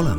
[0.00, 0.16] Hola,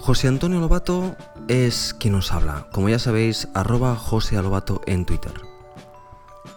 [0.00, 1.16] José Antonio Lobato
[1.48, 5.32] es quien nos habla, como ya sabéis, arroba José Lobato en Twitter.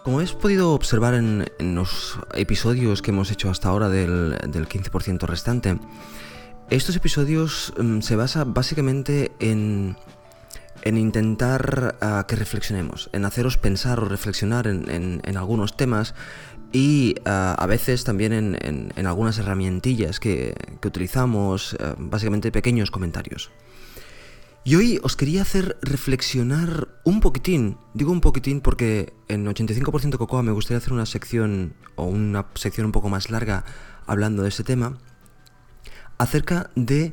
[0.02, 5.78] Como habéis podido observar en, los episodios que hemos hecho hasta ahora del, 15% restante,
[6.68, 9.96] estos episodios mm, se basan básicamente en,
[10.82, 16.14] en intentar ah, que reflexionemos, en haceros pensar o reflexionar en algunos temas
[16.74, 23.52] y ah, a veces también en, algunas herramientillas que, utilizamos, ah, básicamente pequeños comentarios.
[24.64, 30.42] Y hoy os quería hacer reflexionar un poquitín, digo un poquitín porque en 85% Cocoa
[30.42, 33.64] me gustaría hacer una sección o una sección un poco más larga
[34.06, 34.98] hablando de ese tema,
[36.18, 37.12] acerca de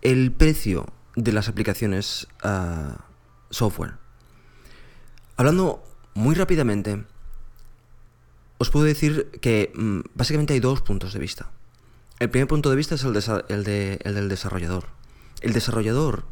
[0.00, 3.04] el precio de las aplicaciones ah,
[3.50, 3.98] software.
[5.36, 5.84] Hablando
[6.14, 7.04] muy rápidamente,
[8.58, 11.50] os puedo decir que mm, básicamente hay dos puntos de vista.
[12.20, 14.86] El primer punto de vista es el, del desarrollador.
[15.40, 16.24] El desarrollador,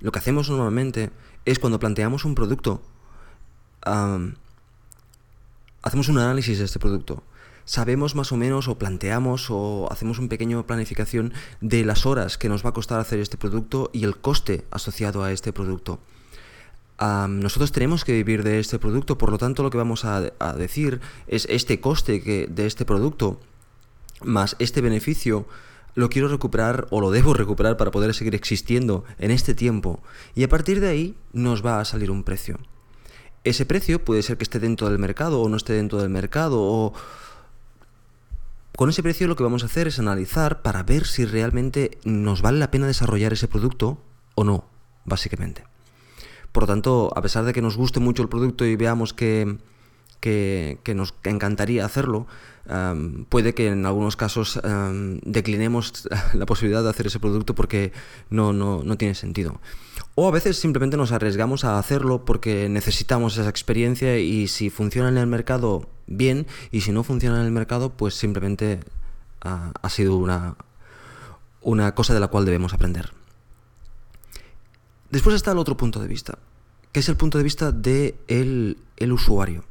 [0.00, 1.10] lo que hacemos normalmente
[1.44, 2.82] es cuando planteamos un producto,
[3.82, 4.34] hacemos
[6.08, 7.22] un análisis de este producto.
[7.64, 12.48] Sabemos más o menos o planteamos o hacemos un pequeño planificación de las horas que
[12.48, 16.00] nos va a costar hacer este producto y el coste asociado a este producto
[17.00, 20.20] nosotros tenemos que vivir de este producto, por lo tanto lo que vamos a,
[20.54, 23.40] decir es este coste de este producto
[24.22, 25.46] más este beneficio
[25.94, 30.02] lo quiero recuperar o lo debo recuperar para poder seguir existiendo en este tiempo
[30.34, 32.58] y a partir de ahí nos va a salir un precio.
[33.44, 36.92] Ese precio puede ser que esté dentro del mercado o no esté dentro del mercado
[38.76, 42.40] con ese precio lo que vamos a hacer es analizar para ver si realmente nos
[42.40, 43.98] vale la pena desarrollar ese producto
[44.34, 44.64] o no,
[45.04, 45.64] básicamente.
[46.52, 49.58] Por lo tanto, a pesar de que nos guste mucho el producto y veamos que,
[50.94, 52.26] nos encantaría hacerlo,
[52.66, 57.92] em, puede que en algunos casos em, declinemos la posibilidad de hacer ese producto porque
[58.30, 59.60] no, no, no, tiene sentido.
[60.16, 65.08] O a veces simplemente nos arriesgamos a hacerlo porque necesitamos esa experiencia y si funciona
[65.08, 68.80] en el mercado, bien, y si no funciona en el mercado, pues simplemente
[69.40, 70.56] ah, ha sido una,
[71.62, 73.12] una cosa de la cual debemos aprender.
[75.10, 76.38] Después está el otro punto de vista,
[76.92, 79.64] que es el punto de vista del de el usuario.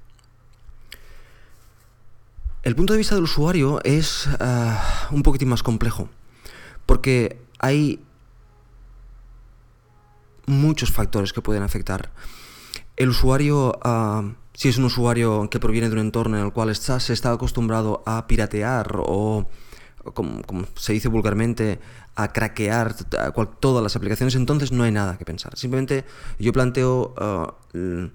[2.64, 6.10] El punto de vista del usuario es ah, un poquitín más complejo,
[6.86, 8.00] porque hay
[10.46, 12.12] muchos factores que pueden afectar.
[12.98, 16.70] El usuario, ah, si es un usuario que proviene de un entorno en el cual
[16.70, 19.48] está, se está acostumbrado a piratear o
[20.14, 20.42] como,
[20.76, 21.80] se dice vulgarmente,
[22.16, 22.96] a craquear
[23.60, 25.58] todas las aplicaciones, entonces no hay nada que pensar.
[25.58, 26.06] Simplemente
[26.38, 27.14] yo planteo
[27.74, 28.10] uh,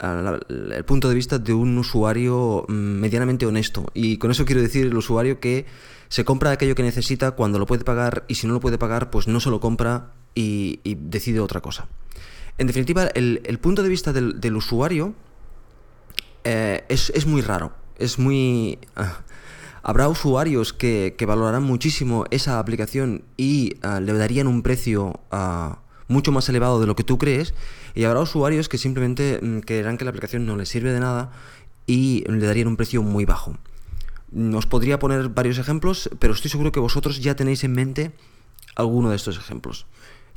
[0.00, 3.86] el, punto de vista de un usuario mm, medianamente honesto.
[3.94, 5.66] Y con eso quiero decir el usuario que
[6.08, 9.10] se compra aquello que necesita cuando lo puede pagar y si no lo puede pagar,
[9.10, 11.88] pues no se lo compra y, decide otra cosa.
[12.58, 15.14] En definitiva, el, punto de vista del, usuario
[16.44, 17.72] eh, es, muy raro.
[17.98, 18.78] Es muy...
[18.96, 19.20] Ah,
[19.82, 25.78] Habrá usuarios que, valorarán muchísimo esa aplicación y ah, le darían un precio ah,
[26.08, 27.54] mucho más elevado de lo que tú crees.
[27.94, 31.30] Y habrá usuarios que simplemente mm, creerán que la aplicación no les sirve de nada
[31.86, 33.56] y le darían un precio muy bajo.
[34.54, 38.12] Os podría poner varios ejemplos, pero estoy seguro que vosotros ya tenéis en mente
[38.76, 39.86] alguno de estos ejemplos.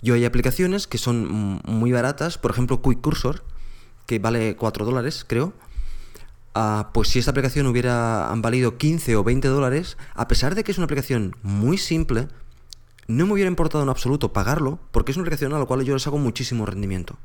[0.02, 3.44] Yo hay aplicaciones que son mm, muy baratas, por ejemplo Quick Cursor,
[4.06, 5.53] que vale 4 dólares, creo,
[6.53, 10.72] Ah, pues si esta aplicación hubiera valido 15 o 20 dólares, a pesar de que
[10.72, 12.28] es una aplicación muy simple,
[13.07, 15.94] no me hubiera importado en absoluto pagarlo, porque es una aplicación a la cual yo
[15.94, 17.17] les hago muchísimo rendimiento.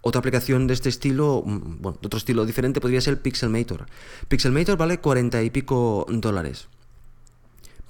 [0.00, 3.86] Otra aplicación de este estilo, mm, bueno, de otro estilo diferente, podría ser Pixelmator.
[4.28, 6.68] Pixelmator vale 40 y pico dólares.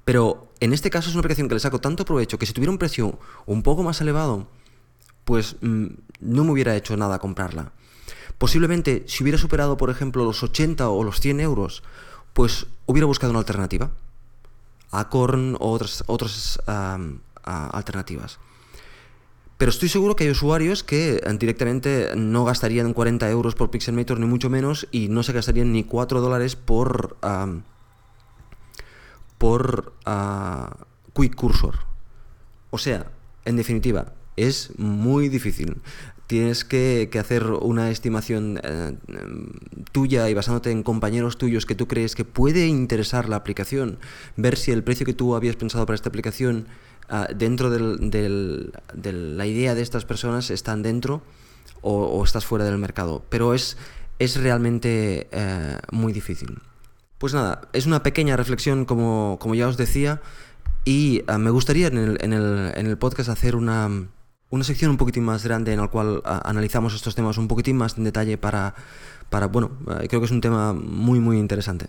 [0.04, 2.70] Pero en este caso es una aplicación que le saco tanto provecho que si tuviera
[2.70, 4.48] un precio un poco más elevado,
[5.25, 5.87] pues mm,
[6.20, 7.72] no me hubiera hecho nada comprarla.
[8.39, 11.83] Posiblemente, si hubiera superado, por ejemplo, los 80 o los 100 euros,
[12.33, 13.91] pues hubiera buscado una alternativa.
[14.91, 16.61] Acorn o otras, otras
[17.44, 18.38] alternativas.
[19.56, 24.19] Pero estoy seguro que hay usuarios que eh, directamente no gastarían 40 euros por Pixelmator,
[24.19, 27.17] ni mucho menos, y no se gastarían ni 4 dólares por,
[29.38, 30.76] por ah,
[31.14, 31.79] Quick Cursor.
[32.70, 33.06] O sea,
[33.44, 35.81] en definitiva, es muy difícil
[36.26, 38.97] tienes que, hacer una estimación eh,
[39.93, 43.99] tuya y basándote en compañeros tuyos que tú crees que puede interesar la aplicación,
[44.37, 46.67] ver si el precio que tú habías pensado para esta aplicación
[47.09, 48.73] ah, dentro de
[49.12, 51.23] la idea de estas personas están dentro
[51.82, 53.25] o, estás fuera del mercado.
[53.29, 53.77] Pero es,
[54.19, 56.59] es realmente eh, muy difícil.
[57.19, 60.20] Pues nada, es una pequeña reflexión como, como ya os decía
[60.85, 64.09] Y ah, me gustaría en el, en, el, en el, podcast hacer una,
[64.55, 67.99] una, sección un poquitín más grande en la cual analizamos estos temas un poquitín más
[67.99, 68.75] en detalle para,
[69.31, 69.73] para bueno,
[70.09, 71.89] creo que es un tema muy, muy interesante.